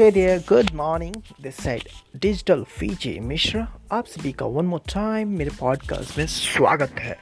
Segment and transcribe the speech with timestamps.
[0.00, 1.16] Hey there, good morning.
[1.46, 6.94] This side digital फीचे Mishra आप सभी का वन मोर टाइम मेरे पॉडकास्ट में स्वागत
[6.98, 7.18] है।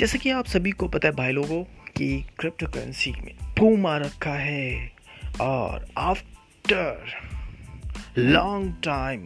[0.00, 1.62] जैसे कि आप सभी को पता है भाई लोगों
[1.96, 4.92] कि क्रिप्टो करेंसी में बूम आ रखा है।
[5.40, 7.04] और आफ्टर
[8.18, 9.24] लॉन्ग टाइम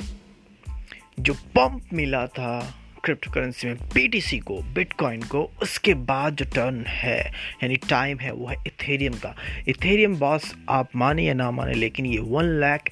[1.21, 2.75] जो पंप मिला था
[3.05, 7.21] क्रिप्टो करेंसी में पीटीसी को बिटकॉइन को, उसके बाद जो टर्न है,
[7.63, 9.37] यानी टाइम है, वो है इथेरियम का।
[9.69, 12.91] इथेरियम बॉस आप माने या ना माने, लेकिन ये वन लैख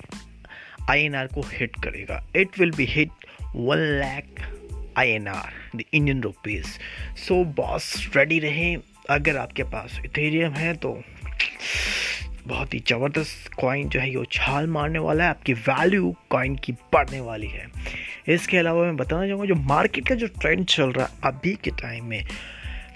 [0.91, 3.11] आई को हिट करेगा। It will be hit
[3.57, 4.25] one lakh
[4.97, 6.67] I N R the Indian rupees
[7.17, 8.77] so boss ready रहे?
[9.11, 11.03] अगर आपके पास इथेरियम है तो
[12.47, 16.73] बहुत ही ज़बरदस्त कॉइन जो है ये उछाल मारने वाला है, आपकी वैल्यू कॉइन की
[16.93, 17.67] बढ़ने वाली है।
[18.29, 21.71] इसके अलावा मैं बताना चाहूँगा, जो मार्केट का जो ट्रेंड चल रहा है अभी के
[21.81, 22.25] टाइम में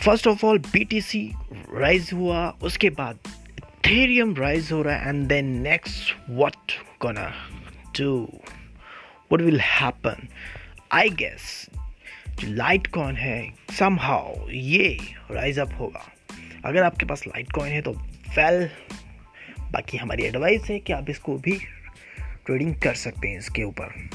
[0.05, 1.31] first of all BTC
[1.75, 3.19] rise हुआ, उसके बाद
[3.59, 7.33] इथेरियम राइज हो रहा है and then next what gonna
[7.99, 10.29] do what will happen
[10.93, 11.69] I guess
[12.31, 13.41] जो लाइट कॉइन है
[13.79, 14.99] समहाउ ये
[15.31, 16.05] राइज अप होगा।
[16.65, 17.93] अगर आपके पास लाइट कॉइन है तो
[18.37, 18.69] वेल
[19.73, 21.59] बाकी हमारी एडवाइस है कि आप इसको भी
[22.47, 24.09] ट्रेडिंग कर सकते हैं इसके ऊपर।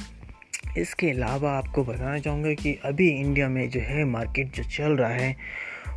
[0.77, 5.09] इसके अलावा आपको बताना चाहूँगा कि अभी इंडिया में जो है मार्केट जो चल रहा
[5.09, 5.35] है,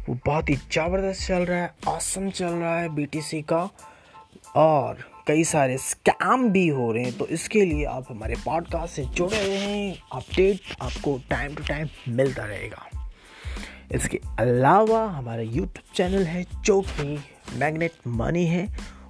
[0.08, 3.68] वो बहुत ही ज़बरदस्त चल रहा है आसम चल रहा है बीटीसी का।
[4.56, 9.04] और कई सारे स्कैम भी हो रहे हैं तो इसके लिए आप हमारे पॉडकास्ट से
[9.04, 12.86] जुड़े रहें अपडेट आपको टाइम टू टाइम मिलता रहेगा।
[13.92, 17.18] इसके अलावा हमारा यूट्यूब चैनल है, जो कि
[17.56, 18.66] मैग्नेट मनी है।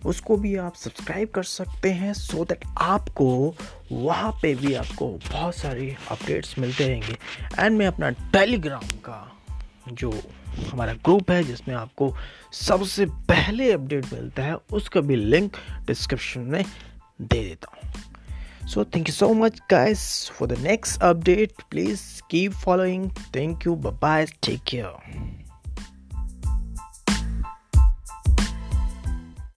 [0.06, 3.54] उसको भी आप सब्सक्राइब कर सकते हैं सो दैट आपको
[3.92, 7.16] वहाँ पे भी आपको बहुत सारी अपडेट्स मिलते रहेंगे।
[7.58, 9.32] एंड मैं अपना टेलीग्राम का
[9.88, 10.10] जो
[10.72, 12.14] हमारा ग्रुप है, जिसमें आपको
[12.52, 16.64] सबसे पहले अपडेट मिलता है, उसका भी लिंक डिस्क्रिप्शन में
[17.20, 22.52] दे देता हूँ। So thank you so much guys for the next update please keep
[22.52, 25.35] following thank you bye take care